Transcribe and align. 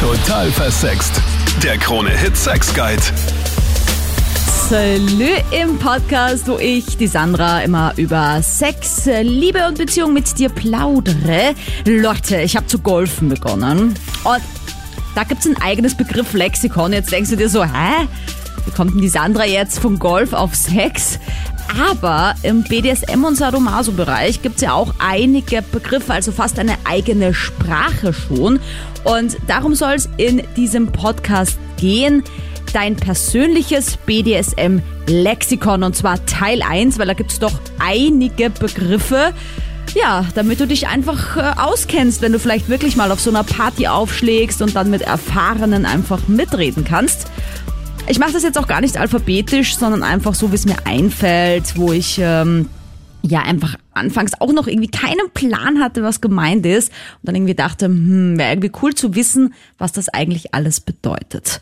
Total 0.00 0.50
versext. 0.50 1.20
Der 1.62 1.76
Krone-Hit 1.76 2.34
Sex 2.34 2.72
Guide. 2.72 3.02
Salü 4.70 5.28
im 5.50 5.78
Podcast, 5.78 6.48
wo 6.48 6.56
ich, 6.56 6.96
die 6.96 7.06
Sandra, 7.06 7.60
immer 7.60 7.92
über 7.96 8.40
Sex, 8.40 9.04
Liebe 9.20 9.68
und 9.68 9.76
Beziehung 9.76 10.14
mit 10.14 10.38
dir 10.38 10.48
plaudere. 10.48 11.54
Leute, 11.84 12.40
ich 12.40 12.56
habe 12.56 12.66
zu 12.66 12.78
golfen 12.78 13.28
begonnen 13.28 13.94
und 14.24 14.42
da 15.14 15.24
gibt's 15.24 15.46
ein 15.46 15.60
eigenes 15.60 15.94
Begriff 15.94 16.32
Lexikon. 16.32 16.94
Jetzt 16.94 17.12
denkst 17.12 17.28
du 17.28 17.36
dir 17.36 17.50
so, 17.50 17.62
hä? 17.62 18.08
Wie 18.64 18.70
kommt 18.70 18.94
denn 18.94 19.02
die 19.02 19.08
Sandra 19.10 19.44
jetzt 19.44 19.80
vom 19.80 19.98
Golf 19.98 20.32
auf 20.32 20.54
Sex? 20.54 21.18
Aber 21.78 22.34
im 22.42 22.64
BDSM- 22.64 23.24
und 23.24 23.36
Sadomaso-Bereich 23.36 24.42
gibt's 24.42 24.62
ja 24.62 24.72
auch 24.72 24.94
einige 24.98 25.62
Begriffe, 25.62 26.12
also 26.12 26.32
fast 26.32 26.58
eine 26.58 26.74
eigene 26.84 27.32
Sprache 27.32 28.12
schon. 28.12 28.60
Und 29.04 29.36
darum 29.46 29.74
soll 29.74 29.94
es 29.94 30.08
in 30.16 30.42
diesem 30.56 30.88
Podcast 30.88 31.58
gehen. 31.76 32.24
Dein 32.72 32.96
persönliches 32.96 33.96
BDSM-Lexikon 33.98 35.82
und 35.82 35.96
zwar 35.96 36.24
Teil 36.26 36.62
1, 36.62 36.98
weil 36.98 37.06
da 37.06 37.14
gibt's 37.14 37.38
doch 37.38 37.58
einige 37.78 38.50
Begriffe. 38.50 39.32
Ja, 39.94 40.24
damit 40.36 40.60
du 40.60 40.68
dich 40.68 40.86
einfach 40.86 41.36
äh, 41.36 41.60
auskennst, 41.60 42.22
wenn 42.22 42.30
du 42.30 42.38
vielleicht 42.38 42.68
wirklich 42.68 42.94
mal 42.94 43.10
auf 43.10 43.18
so 43.20 43.30
einer 43.30 43.42
Party 43.42 43.88
aufschlägst 43.88 44.62
und 44.62 44.76
dann 44.76 44.88
mit 44.88 45.02
Erfahrenen 45.02 45.84
einfach 45.84 46.28
mitreden 46.28 46.84
kannst. 46.84 47.26
Ich 48.08 48.18
mache 48.18 48.32
das 48.32 48.42
jetzt 48.42 48.58
auch 48.58 48.66
gar 48.66 48.80
nicht 48.80 48.96
alphabetisch, 48.96 49.76
sondern 49.76 50.02
einfach 50.02 50.34
so, 50.34 50.50
wie 50.50 50.56
es 50.56 50.66
mir 50.66 50.76
einfällt, 50.84 51.76
wo 51.76 51.92
ich 51.92 52.18
ähm, 52.20 52.68
ja 53.22 53.42
einfach 53.42 53.76
anfangs 53.92 54.32
auch 54.40 54.52
noch 54.52 54.66
irgendwie 54.66 54.90
keinen 54.90 55.30
Plan 55.32 55.80
hatte, 55.80 56.02
was 56.02 56.20
gemeint 56.20 56.66
ist 56.66 56.88
und 56.88 57.28
dann 57.28 57.34
irgendwie 57.34 57.54
dachte, 57.54 57.86
hm, 57.86 58.38
wäre 58.38 58.50
irgendwie 58.50 58.72
cool 58.82 58.94
zu 58.94 59.14
wissen, 59.14 59.54
was 59.78 59.92
das 59.92 60.08
eigentlich 60.08 60.54
alles 60.54 60.80
bedeutet. 60.80 61.60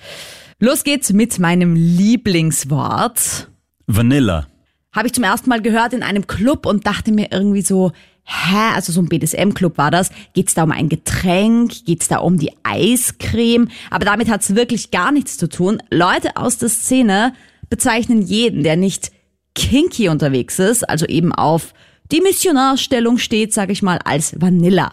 Los 0.58 0.84
geht's 0.84 1.12
mit 1.12 1.38
meinem 1.38 1.74
Lieblingswort. 1.74 3.48
Vanilla. 3.86 4.46
Habe 4.92 5.06
ich 5.06 5.12
zum 5.12 5.24
ersten 5.24 5.50
Mal 5.50 5.60
gehört 5.60 5.92
in 5.92 6.02
einem 6.02 6.26
Club 6.26 6.66
und 6.66 6.86
dachte 6.86 7.12
mir 7.12 7.28
irgendwie 7.30 7.62
so, 7.62 7.92
hä, 8.28 8.74
also 8.74 8.92
so 8.92 9.00
ein 9.00 9.08
BDSM-Club 9.08 9.78
war 9.78 9.90
das. 9.90 10.10
Geht's 10.34 10.54
da 10.54 10.62
um 10.62 10.70
ein 10.70 10.88
Getränk? 10.88 11.84
Geht's 11.86 12.08
da 12.08 12.18
um 12.18 12.38
die 12.38 12.52
Eiscreme? 12.62 13.68
Aber 13.90 14.04
damit 14.04 14.28
hat's 14.28 14.54
wirklich 14.54 14.90
gar 14.90 15.12
nichts 15.12 15.38
zu 15.38 15.48
tun. 15.48 15.82
Leute 15.90 16.36
aus 16.36 16.58
der 16.58 16.68
Szene 16.68 17.32
bezeichnen 17.70 18.20
jeden, 18.22 18.62
der 18.62 18.76
nicht 18.76 19.12
kinky 19.54 20.08
unterwegs 20.08 20.58
ist, 20.58 20.88
also 20.88 21.06
eben 21.06 21.32
auf 21.32 21.72
die 22.12 22.20
Missionarstellung 22.20 23.18
steht, 23.18 23.52
sage 23.52 23.72
ich 23.72 23.82
mal, 23.82 23.98
als 24.04 24.40
Vanilla. 24.40 24.92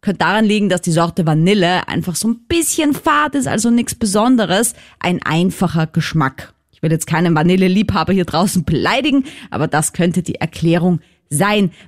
Könnte 0.00 0.18
daran 0.18 0.44
liegen, 0.44 0.68
dass 0.68 0.80
die 0.80 0.92
Sorte 0.92 1.26
Vanille 1.26 1.88
einfach 1.88 2.14
so 2.14 2.28
ein 2.28 2.46
bisschen 2.48 2.94
fad 2.94 3.34
ist, 3.34 3.48
also 3.48 3.70
nichts 3.70 3.94
Besonderes, 3.94 4.74
ein 5.00 5.20
einfacher 5.22 5.86
Geschmack. 5.86 6.54
Ich 6.70 6.82
will 6.82 6.92
jetzt 6.92 7.06
keinen 7.06 7.34
Vanilleliebhaber 7.34 8.12
hier 8.12 8.24
draußen 8.24 8.64
beleidigen, 8.64 9.24
aber 9.50 9.66
das 9.66 9.92
könnte 9.92 10.22
die 10.22 10.36
Erklärung 10.36 11.00
sein. 11.00 11.15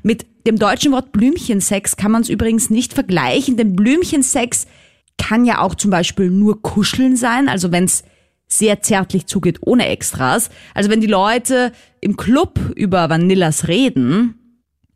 Mit 0.02 0.26
dem 0.46 0.58
deutschen 0.58 0.92
Wort 0.92 1.12
Blümchensex 1.12 1.96
kann 1.96 2.12
man 2.12 2.22
es 2.22 2.28
übrigens 2.28 2.70
nicht 2.70 2.94
vergleichen, 2.94 3.56
denn 3.56 3.76
Blümchensex 3.76 4.66
kann 5.18 5.44
ja 5.44 5.60
auch 5.60 5.74
zum 5.74 5.90
Beispiel 5.90 6.30
nur 6.30 6.62
kuscheln 6.62 7.16
sein, 7.16 7.48
also 7.48 7.72
wenn 7.72 7.84
es 7.84 8.04
sehr 8.46 8.80
zärtlich 8.80 9.26
zugeht, 9.26 9.58
ohne 9.60 9.86
Extras. 9.86 10.48
Also 10.74 10.90
wenn 10.90 11.00
die 11.00 11.06
Leute 11.06 11.72
im 12.00 12.16
Club 12.16 12.58
über 12.74 13.10
Vanillas 13.10 13.68
reden, 13.68 14.34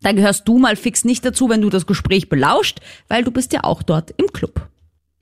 dann 0.01 0.17
gehörst 0.17 0.49
du 0.49 0.59
mal 0.59 0.75
fix 0.77 1.05
nicht 1.05 1.25
dazu, 1.25 1.49
wenn 1.49 1.61
du 1.61 1.69
das 1.69 1.87
Gespräch 1.87 2.29
belauscht, 2.29 2.81
weil 3.09 3.25
du 3.25 3.31
bist 3.31 3.53
ja 3.53 3.65
auch 3.65 3.83
dort 3.83 4.13
im 4.17 4.27
Club. 4.33 4.69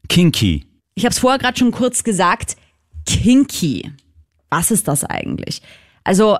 Kinky. 0.08 0.64
Ich 0.94 1.04
habe 1.04 1.12
es 1.12 1.18
vorher 1.18 1.38
gerade 1.38 1.58
schon 1.58 1.72
kurz 1.72 2.04
gesagt, 2.04 2.56
kinky. 3.06 3.90
Was 4.48 4.70
ist 4.70 4.88
das 4.88 5.04
eigentlich? 5.04 5.62
Also 6.04 6.38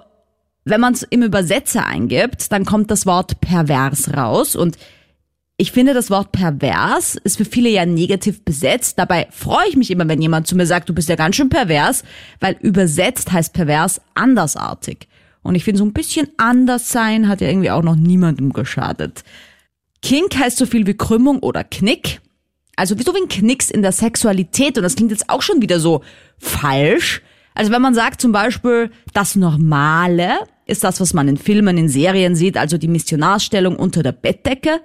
wenn 0.71 0.81
man 0.81 0.95
es 0.95 1.03
im 1.03 1.23
Übersetzer 1.23 1.87
eingibt, 1.87 2.53
dann 2.53 2.65
kommt 2.65 2.91
das 2.91 3.07
Wort 3.07 3.41
pervers 3.41 4.15
raus 4.15 4.57
und 4.57 4.77
ich 5.61 5.73
finde, 5.73 5.93
das 5.93 6.09
Wort 6.09 6.33
pervers 6.33 7.17
ist 7.17 7.37
für 7.37 7.45
viele 7.45 7.69
ja 7.69 7.85
negativ 7.85 8.47
besetzt. 8.47 8.99
Dabei 8.99 9.29
freue 9.31 9.69
ich 9.69 9.77
mich 9.77 9.91
immer, 9.91 10.09
wenn 10.09 10.23
jemand 10.23 10.47
zu 10.47 10.57
mir 10.57 10.65
sagt, 10.65 10.89
du 10.89 10.95
bist 10.95 11.11
ja 11.11 11.17
ganz 11.17 11.37
schön 11.37 11.51
pervers, 11.51 12.03
weil 12.41 12.57
übersetzt 12.63 13.31
heißt 13.31 13.53
pervers 13.53 14.01
andersartig. 14.15 15.07
Und 15.43 15.57
ich 15.57 15.65
finde, 15.65 15.79
so 15.79 15.85
ein 15.85 15.93
bisschen 15.93 16.29
anders 16.39 16.89
sein 16.89 17.29
hat 17.29 17.43
ja 17.43 17.49
irgendwie 17.49 17.71
auch 17.71 17.83
noch 17.83 17.95
niemandem 17.95 18.55
geschadet. 18.55 19.23
Kink 20.01 20.35
heißt 20.35 20.57
so 20.57 20.65
viel 20.65 20.87
wie 20.87 20.97
Krümmung 20.97 21.41
oder 21.41 21.63
Knick. 21.63 22.23
Also 22.75 22.97
so 22.97 23.15
wie 23.15 23.21
ein 23.21 23.29
Knicks 23.29 23.71
in 23.71 23.83
der 23.83 23.93
Sexualität. 23.93 24.79
Und 24.79 24.85
das 24.85 24.97
klingt 24.97 25.11
jetzt 25.11 25.29
auch 25.29 25.43
schon 25.43 25.61
wieder 25.61 25.79
so 25.79 26.03
falsch. 26.39 27.21
Also 27.55 27.71
wenn 27.71 27.83
man 27.83 27.95
sagt 27.95 28.23
zum 28.23 28.33
Beispiel, 28.33 28.91
das 29.13 29.37
Normale 29.37 30.39
ist 30.71 30.85
das, 30.85 31.01
was 31.01 31.13
man 31.13 31.29
in 31.29 31.37
Filmen, 31.37 31.77
in 31.77 31.89
Serien 31.89 32.35
sieht, 32.35 32.57
also 32.57 32.79
die 32.79 32.89
Missionarstellung 32.89 33.77
unter 33.77 34.03
der 34.03 34.13
Bettdecke, 34.13 34.81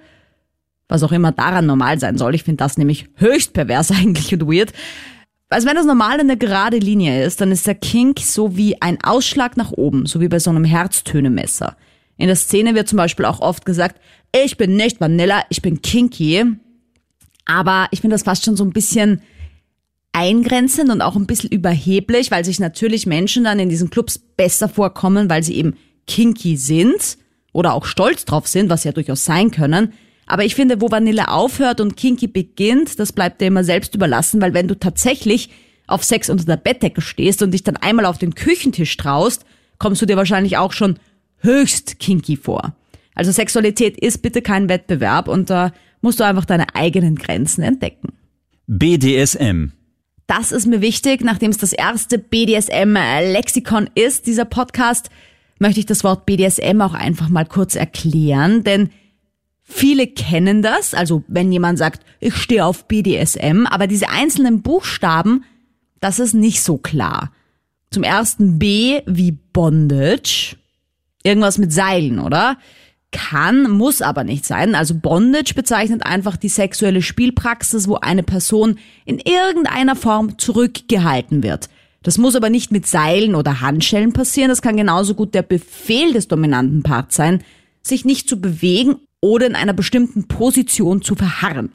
was 0.88 1.04
auch 1.04 1.12
immer 1.12 1.32
daran 1.32 1.66
normal 1.66 2.00
sein 2.00 2.18
soll. 2.18 2.36
Ich 2.36 2.44
finde 2.44 2.64
das 2.64 2.78
nämlich 2.78 3.08
höchst 3.16 3.54
pervers 3.54 3.92
eigentlich 3.92 4.34
und 4.34 4.48
weird. 4.48 4.74
Also 5.50 5.68
wenn 5.68 5.76
das 5.76 5.86
normal 5.86 6.20
eine 6.20 6.38
gerade 6.38 6.78
Linie 6.78 7.24
ist, 7.24 7.40
dann 7.40 7.52
ist 7.52 7.68
der 7.68 7.76
Kink 7.76 8.20
so 8.20 8.58
wie 8.58 8.82
ein 8.82 9.02
Ausschlag 9.04 9.58
nach 9.58 9.72
oben, 9.72 10.06
so 10.06 10.20
wie 10.20 10.28
bei 10.28 10.40
so 10.40 10.50
einem 10.50 10.66
Herztönemesser. 10.66 11.78
In 12.18 12.28
der 12.28 12.36
Szene 12.36 12.76
wird 12.76 12.88
zum 12.88 12.98
Beispiel 12.98 13.26
auch 13.26 13.42
oft 13.42 13.66
gesagt, 13.66 14.02
ich 14.32 14.58
bin 14.58 14.76
nicht 14.76 15.00
Vanilla, 15.00 15.44
ich 15.50 15.62
bin 15.62 15.82
kinky. 15.82 16.44
Aber 17.46 17.88
ich 17.92 18.02
finde 18.02 18.16
das 18.16 18.24
fast 18.24 18.44
schon 18.44 18.56
so 18.56 18.64
ein 18.64 18.74
bisschen 18.74 19.22
eingrenzend 20.16 20.90
und 20.90 21.02
auch 21.02 21.18
ein 21.18 21.28
bisschen 21.28 21.52
überheblich, 21.52 22.32
weil 22.32 22.46
sich 22.46 22.62
natürlich 22.62 23.06
Menschen 23.06 23.44
dann 23.44 23.60
in 23.60 23.68
diesen 23.68 23.90
Clubs 23.90 24.18
besser 24.18 24.70
vorkommen, 24.70 25.30
weil 25.30 25.44
sie 25.44 25.56
eben 25.56 25.76
kinky 26.08 26.56
sind 26.56 27.18
oder 27.52 27.74
auch 27.74 27.84
stolz 27.84 28.24
drauf 28.24 28.48
sind, 28.48 28.70
was 28.70 28.86
ja 28.86 28.94
durchaus 28.94 29.26
sein 29.26 29.52
können. 29.52 29.92
Aber 30.26 30.46
ich 30.46 30.56
finde, 30.56 30.80
wo 30.80 30.90
Vanille 30.90 31.28
aufhört 31.28 31.82
und 31.82 31.98
kinky 31.98 32.28
beginnt, 32.28 32.98
das 32.98 33.12
bleibt 33.12 33.42
dir 33.42 33.48
immer 33.48 33.66
selbst 33.66 33.94
überlassen, 33.94 34.42
weil 34.42 34.54
wenn 34.54 34.70
du 34.70 34.80
tatsächlich 34.80 35.50
auf 35.86 36.04
Sex 36.06 36.30
unter 36.30 36.46
der 36.46 36.58
Bettdecke 36.58 37.02
stehst 37.02 37.42
und 37.44 37.52
dich 37.52 37.64
dann 37.64 37.76
einmal 37.76 38.06
auf 38.06 38.18
den 38.18 38.36
Küchentisch 38.36 38.96
traust, 38.96 39.46
kommst 39.80 40.02
du 40.02 40.06
dir 40.06 40.16
wahrscheinlich 40.16 40.56
auch 40.56 40.72
schon 40.72 40.96
höchst 41.40 42.00
kinky 42.00 42.38
vor. 42.38 42.74
Also 43.16 43.34
Sexualität 43.34 43.98
ist 43.98 44.22
bitte 44.22 44.42
kein 44.42 44.70
Wettbewerb 44.70 45.28
und 45.28 45.50
da 45.50 45.74
musst 46.00 46.22
du 46.22 46.24
einfach 46.24 46.46
deine 46.46 46.74
eigenen 46.74 47.18
Grenzen 47.18 47.64
entdecken. 47.64 48.14
BDSM. 48.68 49.74
Das 50.28 50.52
ist 50.52 50.66
mir 50.66 50.82
wichtig, 50.82 51.24
nachdem 51.24 51.52
es 51.52 51.58
das 51.58 51.72
erste 51.72 52.18
BDSM-Lexikon 52.18 53.90
ist, 53.94 54.26
dieser 54.26 54.46
Podcast, 54.46 55.10
möchte 55.60 55.80
ich 55.80 55.86
das 55.86 56.04
Wort 56.04 56.26
BDSM 56.26 56.82
auch 56.82 56.94
einfach 56.94 57.30
mal 57.30 57.46
kurz 57.46 57.76
erklären, 57.76 58.64
denn 58.64 58.90
viele 59.62 60.08
kennen 60.08 60.62
das, 60.62 60.94
also 60.94 61.24
wenn 61.28 61.52
jemand 61.52 61.78
sagt, 61.78 62.04
ich 62.20 62.36
stehe 62.36 62.66
auf 62.66 62.88
BDSM, 62.88 63.66
aber 63.68 63.88
diese 63.88 64.10
einzelnen 64.10 64.62
Buchstaben, 64.62 65.44
das 66.00 66.20
ist 66.20 66.34
nicht 66.34 66.62
so 66.62 66.78
klar. 66.78 67.32
Zum 67.92 68.04
ersten 68.04 68.60
B 68.60 69.02
wie 69.06 69.32
Bondage, 69.32 70.58
irgendwas 71.24 71.58
mit 71.58 71.72
Seilen, 71.72 72.20
oder? 72.20 72.58
Kann, 73.16 73.72
muss 73.72 74.02
aber 74.02 74.26
nicht 74.26 74.46
sein. 74.46 74.76
Also 74.76 74.94
Bondage 74.94 75.54
bezeichnet 75.56 76.06
einfach 76.06 76.36
die 76.36 76.50
sexuelle 76.50 77.02
Spielpraxis, 77.02 77.88
wo 77.88 77.96
eine 77.96 78.24
Person 78.24 78.78
in 79.06 79.20
irgendeiner 79.20 79.96
Form 79.96 80.38
zurückgehalten 80.38 81.42
wird. 81.42 81.70
Das 82.04 82.18
muss 82.18 82.36
aber 82.36 82.50
nicht 82.50 82.72
mit 82.72 82.86
Seilen 82.86 83.34
oder 83.34 83.62
Handschellen 83.62 84.12
passieren. 84.12 84.50
Das 84.50 84.62
kann 84.62 84.76
genauso 84.76 85.16
gut 85.16 85.34
der 85.34 85.44
Befehl 85.44 86.12
des 86.12 86.28
dominanten 86.28 86.84
Parts 86.84 87.16
sein, 87.16 87.42
sich 87.82 88.04
nicht 88.04 88.28
zu 88.28 88.42
bewegen 88.42 88.98
oder 89.22 89.48
in 89.48 89.56
einer 89.56 89.74
bestimmten 89.74 90.28
Position 90.28 91.02
zu 91.02 91.16
verharren. 91.16 91.72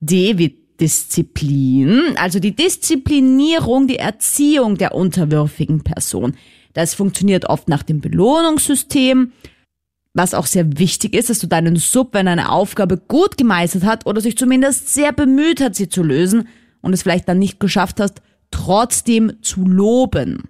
D 0.00 0.38
wie 0.38 0.58
Disziplin, 0.80 2.16
also 2.16 2.40
die 2.40 2.56
Disziplinierung, 2.56 3.86
die 3.86 3.98
Erziehung 3.98 4.76
der 4.76 4.94
unterwürfigen 4.94 5.84
Person. 5.84 6.34
Das 6.72 6.94
funktioniert 6.94 7.44
oft 7.46 7.68
nach 7.68 7.84
dem 7.84 8.00
Belohnungssystem 8.00 9.32
was 10.14 10.32
auch 10.32 10.46
sehr 10.46 10.78
wichtig 10.78 11.14
ist, 11.14 11.28
dass 11.28 11.40
du 11.40 11.48
deinen 11.48 11.76
Sub, 11.76 12.14
wenn 12.14 12.28
er 12.28 12.32
eine 12.32 12.52
Aufgabe 12.52 12.96
gut 12.96 13.36
gemeistert 13.36 13.82
hat 13.82 14.06
oder 14.06 14.20
sich 14.20 14.38
zumindest 14.38 14.94
sehr 14.94 15.12
bemüht 15.12 15.60
hat, 15.60 15.74
sie 15.74 15.88
zu 15.88 16.02
lösen 16.02 16.48
und 16.80 16.92
es 16.92 17.02
vielleicht 17.02 17.28
dann 17.28 17.40
nicht 17.40 17.58
geschafft 17.58 18.00
hast, 18.00 18.22
trotzdem 18.52 19.42
zu 19.42 19.66
loben. 19.66 20.48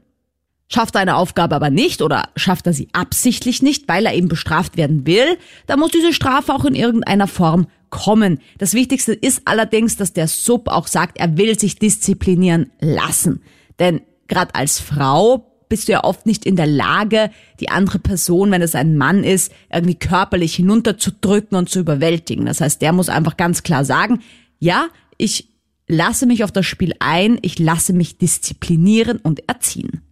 Schafft 0.68 0.94
er 0.94 1.00
eine 1.00 1.16
Aufgabe 1.16 1.54
aber 1.54 1.70
nicht 1.70 2.02
oder 2.02 2.28
schafft 2.36 2.66
er 2.66 2.72
sie 2.74 2.88
absichtlich 2.92 3.62
nicht, 3.62 3.88
weil 3.88 4.06
er 4.06 4.14
eben 4.14 4.28
bestraft 4.28 4.76
werden 4.76 5.06
will, 5.06 5.38
dann 5.66 5.78
muss 5.78 5.92
diese 5.92 6.12
Strafe 6.12 6.52
auch 6.52 6.64
in 6.64 6.74
irgendeiner 6.74 7.26
Form 7.26 7.66
kommen. 7.88 8.40
Das 8.58 8.74
Wichtigste 8.74 9.12
ist 9.12 9.42
allerdings, 9.46 9.96
dass 9.96 10.12
der 10.12 10.28
Sub 10.28 10.68
auch 10.68 10.88
sagt, 10.88 11.18
er 11.18 11.38
will 11.38 11.58
sich 11.58 11.76
disziplinieren 11.78 12.70
lassen. 12.80 13.42
Denn 13.78 14.02
gerade 14.26 14.54
als 14.54 14.80
Frau 14.80 15.53
bist 15.68 15.88
du 15.88 15.92
ja 15.92 16.04
oft 16.04 16.26
nicht 16.26 16.46
in 16.46 16.56
der 16.56 16.66
Lage, 16.66 17.30
die 17.60 17.68
andere 17.68 17.98
Person, 17.98 18.50
wenn 18.50 18.62
es 18.62 18.74
ein 18.74 18.96
Mann 18.96 19.24
ist, 19.24 19.52
irgendwie 19.72 19.94
körperlich 19.94 20.54
hinunterzudrücken 20.54 21.56
und 21.56 21.68
zu 21.68 21.80
überwältigen. 21.80 22.46
Das 22.46 22.60
heißt, 22.60 22.82
der 22.82 22.92
muss 22.92 23.08
einfach 23.08 23.36
ganz 23.36 23.62
klar 23.62 23.84
sagen, 23.84 24.20
ja, 24.58 24.86
ich 25.18 25.48
lasse 25.86 26.26
mich 26.26 26.44
auf 26.44 26.52
das 26.52 26.66
Spiel 26.66 26.94
ein, 26.98 27.38
ich 27.42 27.58
lasse 27.58 27.92
mich 27.92 28.18
disziplinieren 28.18 29.18
und 29.18 29.48
erziehen. 29.48 30.02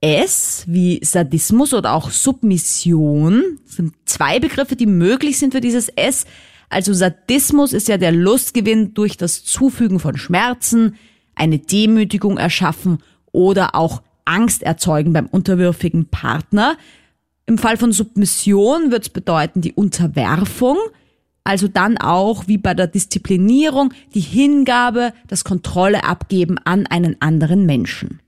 S 0.00 0.64
wie 0.66 1.00
Sadismus 1.02 1.72
oder 1.72 1.94
auch 1.94 2.10
Submission 2.10 3.58
sind 3.64 3.94
zwei 4.04 4.38
Begriffe, 4.38 4.76
die 4.76 4.86
möglich 4.86 5.38
sind 5.38 5.54
für 5.54 5.62
dieses 5.62 5.88
S. 5.88 6.26
Also 6.68 6.92
Sadismus 6.92 7.72
ist 7.72 7.88
ja 7.88 7.96
der 7.96 8.12
Lustgewinn 8.12 8.92
durch 8.92 9.16
das 9.16 9.44
Zufügen 9.44 10.00
von 10.00 10.18
Schmerzen, 10.18 10.96
eine 11.34 11.58
Demütigung 11.58 12.36
erschaffen 12.36 12.98
oder 13.32 13.74
auch 13.74 14.02
Angst 14.24 14.62
erzeugen 14.62 15.12
beim 15.12 15.26
unterwürfigen 15.26 16.06
Partner. 16.06 16.76
Im 17.46 17.58
Fall 17.58 17.76
von 17.76 17.92
Submission 17.92 18.90
wird 18.90 19.02
es 19.02 19.08
bedeuten 19.08 19.60
die 19.60 19.72
Unterwerfung, 19.72 20.78
also 21.44 21.68
dann 21.68 21.98
auch 21.98 22.48
wie 22.48 22.56
bei 22.56 22.72
der 22.72 22.86
Disziplinierung 22.86 23.92
die 24.14 24.20
Hingabe, 24.20 25.12
das 25.28 25.44
Kontrolle 25.44 26.04
abgeben 26.04 26.56
an 26.64 26.86
einen 26.86 27.20
anderen 27.20 27.66
Menschen. 27.66 28.20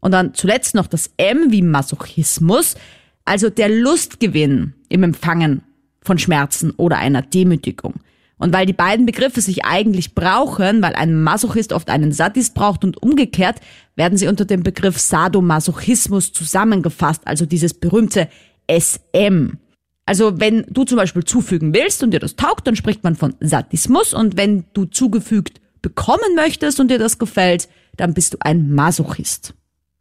Und 0.00 0.12
dann 0.12 0.34
zuletzt 0.34 0.74
noch 0.74 0.86
das 0.86 1.10
M 1.16 1.50
wie 1.50 1.62
Masochismus, 1.62 2.76
also 3.24 3.50
der 3.50 3.68
Lustgewinn 3.68 4.74
im 4.88 5.02
Empfangen 5.02 5.62
von 6.00 6.18
Schmerzen 6.18 6.70
oder 6.70 6.98
einer 6.98 7.22
Demütigung. 7.22 7.94
Und 8.38 8.52
weil 8.52 8.66
die 8.66 8.72
beiden 8.72 9.04
Begriffe 9.04 9.40
sich 9.40 9.64
eigentlich 9.64 10.14
brauchen, 10.14 10.80
weil 10.80 10.94
ein 10.94 11.20
Masochist 11.20 11.72
oft 11.72 11.90
einen 11.90 12.12
Sadist 12.12 12.54
braucht 12.54 12.84
und 12.84 13.02
umgekehrt, 13.02 13.60
werden 13.96 14.16
sie 14.16 14.28
unter 14.28 14.44
dem 14.44 14.62
Begriff 14.62 14.98
Sadomasochismus 14.98 16.32
zusammengefasst, 16.32 17.22
also 17.26 17.46
dieses 17.46 17.74
berühmte 17.74 18.28
SM. 18.70 19.58
Also 20.06 20.40
wenn 20.40 20.64
du 20.70 20.84
zum 20.84 20.96
Beispiel 20.96 21.24
zufügen 21.24 21.74
willst 21.74 22.02
und 22.02 22.12
dir 22.12 22.20
das 22.20 22.36
taugt, 22.36 22.66
dann 22.66 22.76
spricht 22.76 23.04
man 23.04 23.16
von 23.16 23.34
Sadismus 23.40 24.14
und 24.14 24.36
wenn 24.36 24.64
du 24.72 24.86
zugefügt 24.86 25.60
bekommen 25.82 26.34
möchtest 26.34 26.80
und 26.80 26.90
dir 26.90 26.98
das 26.98 27.18
gefällt, 27.18 27.68
dann 27.96 28.14
bist 28.14 28.34
du 28.34 28.38
ein 28.40 28.72
Masochist. 28.72 29.54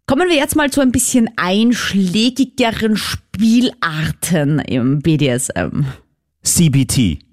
Kommen 0.05 0.29
wir 0.29 0.37
jetzt 0.37 0.55
mal 0.55 0.71
zu 0.71 0.79
ein 0.79 0.93
bisschen 0.93 1.29
einschlägigeren 1.35 2.95
Spielarten 2.95 4.59
im 4.59 4.99
BDSM. 4.99 5.83
CBT. 6.43 7.26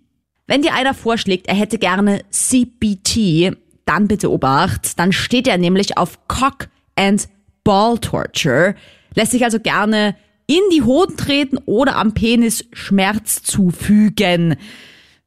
Wenn 0.46 0.62
dir 0.62 0.74
einer 0.74 0.92
vorschlägt, 0.92 1.46
er 1.46 1.54
hätte 1.54 1.78
gerne 1.78 2.20
CBT, 2.30 3.56
dann 3.86 4.08
bitte 4.08 4.30
Obacht, 4.30 4.98
dann 4.98 5.12
steht 5.12 5.48
er 5.48 5.56
nämlich 5.56 5.96
auf 5.96 6.18
Cock 6.28 6.68
and 6.96 7.28
Ball 7.64 7.98
Torture, 7.98 8.74
lässt 9.14 9.32
sich 9.32 9.44
also 9.44 9.58
gerne 9.58 10.16
in 10.46 10.60
die 10.70 10.82
Hoden 10.82 11.16
treten 11.16 11.58
oder 11.64 11.96
am 11.96 12.12
Penis 12.12 12.66
Schmerz 12.72 13.42
zufügen. 13.42 14.56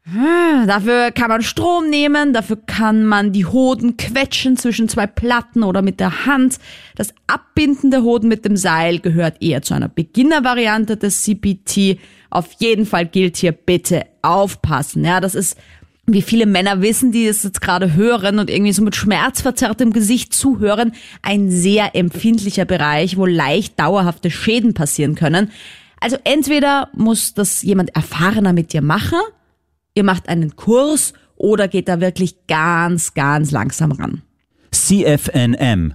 Hm, 0.03 0.67
dafür 0.67 1.11
kann 1.11 1.29
man 1.29 1.41
Strom 1.41 1.89
nehmen, 1.89 2.31
dafür 2.31 2.57
kann 2.65 3.03
man 3.03 3.33
die 3.33 3.45
Hoden 3.45 3.97
quetschen 3.97 4.55
zwischen 4.55 4.87
zwei 4.87 5.07
Platten 5.07 5.63
oder 5.63 5.81
mit 5.81 5.99
der 5.99 6.25
Hand. 6.25 6.59
Das 6.95 7.13
Abbinden 7.25 7.91
der 7.91 8.03
Hoden 8.03 8.29
mit 8.29 8.45
dem 8.45 8.55
Seil 8.55 8.99
gehört 8.99 9.41
eher 9.41 9.63
zu 9.63 9.73
einer 9.73 9.89
Beginnervariante 9.89 10.95
des 10.95 11.23
CPT. 11.23 11.99
Auf 12.29 12.49
jeden 12.59 12.85
Fall 12.85 13.05
gilt 13.05 13.37
hier 13.37 13.51
bitte 13.51 14.05
aufpassen. 14.21 15.05
Ja, 15.05 15.19
das 15.19 15.35
ist, 15.35 15.57
wie 16.05 16.21
viele 16.21 16.45
Männer 16.45 16.81
wissen, 16.81 17.11
die 17.11 17.27
es 17.27 17.43
jetzt 17.43 17.61
gerade 17.61 17.93
hören 17.93 18.39
und 18.39 18.49
irgendwie 18.49 18.71
so 18.71 18.81
mit 18.81 18.95
schmerzverzerrtem 18.95 19.91
Gesicht 19.91 20.33
zuhören, 20.33 20.93
ein 21.21 21.51
sehr 21.51 21.95
empfindlicher 21.95 22.65
Bereich, 22.65 23.17
wo 23.17 23.25
leicht 23.25 23.79
dauerhafte 23.79 24.31
Schäden 24.31 24.73
passieren 24.73 25.15
können. 25.15 25.51
Also 25.99 26.17
entweder 26.23 26.89
muss 26.93 27.33
das 27.33 27.61
jemand 27.61 27.95
erfahrener 27.95 28.53
mit 28.53 28.71
dir 28.71 28.81
machen, 28.81 29.19
ihr 29.95 30.03
macht 30.03 30.29
einen 30.29 30.55
Kurs 30.55 31.13
oder 31.35 31.67
geht 31.67 31.87
da 31.87 31.99
wirklich 31.99 32.47
ganz, 32.47 33.13
ganz 33.13 33.51
langsam 33.51 33.91
ran. 33.91 34.21
CFNM. 34.71 35.93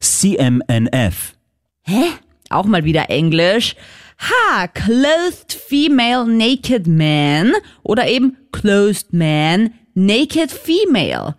CMNF. 0.00 1.34
Hä? 1.82 2.04
Auch 2.48 2.66
mal 2.66 2.84
wieder 2.84 3.10
Englisch. 3.10 3.76
Ha, 4.20 4.68
Clothed 4.68 5.52
Female 5.52 6.26
Naked 6.26 6.86
Man 6.86 7.52
oder 7.82 8.06
eben 8.06 8.36
Closed 8.52 9.12
Man 9.12 9.72
Naked 9.94 10.52
Female. 10.52 11.36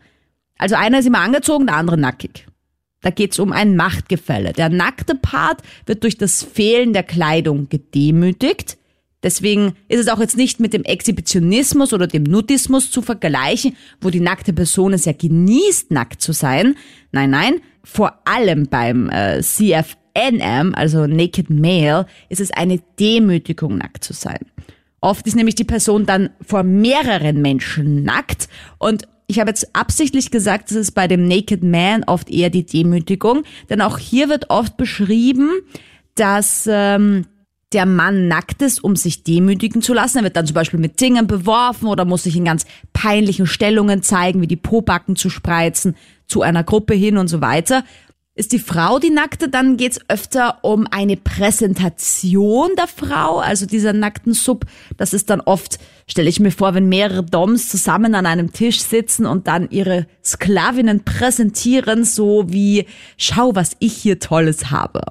Also 0.57 0.75
einer 0.75 0.99
ist 0.99 1.05
immer 1.05 1.19
angezogen, 1.19 1.67
der 1.67 1.75
andere 1.75 1.97
nackig. 1.97 2.47
Da 3.01 3.09
geht's 3.09 3.39
um 3.39 3.51
ein 3.51 3.75
Machtgefälle. 3.75 4.53
Der 4.53 4.69
nackte 4.69 5.15
Part 5.15 5.61
wird 5.85 6.03
durch 6.03 6.17
das 6.17 6.43
Fehlen 6.43 6.93
der 6.93 7.03
Kleidung 7.03 7.67
gedemütigt. 7.69 8.77
Deswegen 9.23 9.75
ist 9.87 9.99
es 9.99 10.07
auch 10.07 10.19
jetzt 10.19 10.37
nicht 10.37 10.59
mit 10.59 10.73
dem 10.73 10.83
Exhibitionismus 10.83 11.93
oder 11.93 12.07
dem 12.07 12.23
Nudismus 12.23 12.89
zu 12.89 13.01
vergleichen, 13.01 13.75
wo 13.99 14.09
die 14.09 14.19
nackte 14.19 14.53
Person 14.53 14.93
es 14.93 15.05
ja 15.05 15.13
genießt, 15.13 15.91
nackt 15.91 16.21
zu 16.21 16.31
sein. 16.31 16.75
Nein, 17.11 17.29
nein, 17.29 17.61
vor 17.83 18.19
allem 18.25 18.67
beim 18.67 19.09
äh, 19.09 19.43
CFNM, 20.15 20.73
also 20.75 21.07
Naked 21.07 21.49
Male, 21.49 22.05
ist 22.29 22.41
es 22.41 22.51
eine 22.51 22.79
Demütigung, 22.99 23.77
nackt 23.77 24.03
zu 24.03 24.13
sein. 24.13 24.39
Oft 25.01 25.25
ist 25.25 25.35
nämlich 25.35 25.55
die 25.55 25.63
Person 25.63 26.05
dann 26.05 26.29
vor 26.45 26.63
mehreren 26.63 27.41
Menschen 27.41 28.03
nackt 28.03 28.47
und 28.77 29.07
ich 29.27 29.39
habe 29.39 29.49
jetzt 29.49 29.73
absichtlich 29.75 30.29
gesagt, 30.29 30.69
das 30.69 30.77
ist 30.77 30.91
bei 30.91 31.07
dem 31.07 31.27
Naked 31.27 31.63
Man 31.63 32.03
oft 32.03 32.29
eher 32.29 32.49
die 32.49 32.65
Demütigung, 32.65 33.43
denn 33.69 33.81
auch 33.81 33.97
hier 33.97 34.27
wird 34.27 34.49
oft 34.49 34.75
beschrieben, 34.75 35.49
dass 36.15 36.67
ähm, 36.69 37.25
der 37.71 37.85
Mann 37.85 38.27
nackt 38.27 38.61
ist, 38.61 38.83
um 38.83 38.97
sich 38.97 39.23
demütigen 39.23 39.81
zu 39.81 39.93
lassen. 39.93 40.17
Er 40.17 40.23
wird 40.25 40.35
dann 40.35 40.45
zum 40.45 40.55
Beispiel 40.55 40.79
mit 40.79 40.99
Dingen 40.99 41.27
beworfen 41.27 41.87
oder 41.87 42.03
muss 42.03 42.23
sich 42.23 42.35
in 42.35 42.43
ganz 42.43 42.65
peinlichen 42.91 43.47
Stellungen 43.47 44.03
zeigen, 44.03 44.41
wie 44.41 44.47
die 44.47 44.57
Pobacken 44.57 45.15
zu 45.15 45.29
spreizen, 45.29 45.95
zu 46.27 46.41
einer 46.41 46.65
Gruppe 46.65 46.93
hin 46.93 47.17
und 47.17 47.29
so 47.29 47.39
weiter. 47.39 47.85
Ist 48.33 48.53
die 48.53 48.59
Frau 48.59 48.97
die 48.97 49.09
Nackte, 49.09 49.49
dann 49.49 49.75
geht's 49.75 49.99
öfter 50.07 50.59
um 50.61 50.87
eine 50.89 51.17
Präsentation 51.17 52.69
der 52.77 52.87
Frau, 52.87 53.39
also 53.39 53.65
dieser 53.65 53.91
nackten 53.91 54.31
Sub. 54.33 54.63
Das 54.95 55.13
ist 55.13 55.29
dann 55.29 55.41
oft, 55.41 55.79
stelle 56.07 56.29
ich 56.29 56.39
mir 56.39 56.51
vor, 56.51 56.73
wenn 56.73 56.87
mehrere 56.87 57.23
Doms 57.23 57.67
zusammen 57.67 58.15
an 58.15 58.25
einem 58.25 58.53
Tisch 58.53 58.79
sitzen 58.79 59.25
und 59.25 59.47
dann 59.47 59.69
ihre 59.69 60.07
Sklavinnen 60.23 61.03
präsentieren, 61.03 62.05
so 62.05 62.45
wie, 62.47 62.85
schau, 63.17 63.53
was 63.53 63.71
ich 63.79 63.97
hier 63.97 64.17
Tolles 64.17 64.71
habe. 64.71 65.01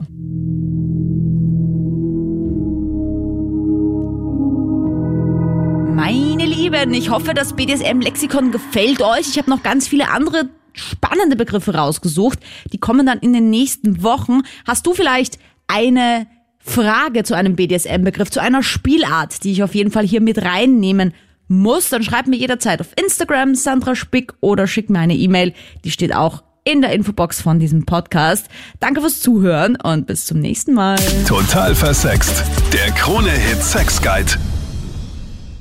Meine 5.94 6.46
Lieben, 6.46 6.94
ich 6.94 7.10
hoffe, 7.10 7.34
das 7.34 7.52
BDSM-Lexikon 7.52 8.50
gefällt 8.50 9.02
euch. 9.02 9.28
Ich 9.28 9.36
habe 9.36 9.50
noch 9.50 9.62
ganz 9.62 9.86
viele 9.86 10.08
andere 10.08 10.48
spannende 10.80 11.36
Begriffe 11.36 11.74
rausgesucht. 11.74 12.38
Die 12.72 12.78
kommen 12.78 13.06
dann 13.06 13.18
in 13.18 13.32
den 13.32 13.50
nächsten 13.50 14.02
Wochen. 14.02 14.40
Hast 14.66 14.86
du 14.86 14.94
vielleicht 14.94 15.38
eine 15.68 16.26
Frage 16.58 17.24
zu 17.24 17.34
einem 17.34 17.56
BDSM-Begriff, 17.56 18.30
zu 18.30 18.40
einer 18.40 18.62
Spielart, 18.62 19.44
die 19.44 19.52
ich 19.52 19.62
auf 19.62 19.74
jeden 19.74 19.90
Fall 19.90 20.06
hier 20.06 20.20
mit 20.20 20.42
reinnehmen 20.42 21.14
muss, 21.48 21.88
dann 21.88 22.02
schreib 22.02 22.28
mir 22.28 22.36
jederzeit 22.36 22.80
auf 22.80 22.88
Instagram 23.02 23.54
Sandra 23.56 23.96
Spick 23.96 24.34
oder 24.40 24.66
schick 24.66 24.88
mir 24.88 25.00
eine 25.00 25.16
E-Mail. 25.16 25.52
Die 25.84 25.90
steht 25.90 26.14
auch 26.14 26.44
in 26.64 26.82
der 26.82 26.92
Infobox 26.92 27.40
von 27.40 27.58
diesem 27.58 27.86
Podcast. 27.86 28.46
Danke 28.78 29.00
fürs 29.00 29.20
Zuhören 29.20 29.76
und 29.76 30.06
bis 30.06 30.26
zum 30.26 30.38
nächsten 30.38 30.74
Mal. 30.74 30.98
Total 31.26 31.74
versext. 31.74 32.44
Der 32.72 32.92
Krone-Hit 32.92 33.62
Sex 33.62 34.00
Guide. 34.00 34.36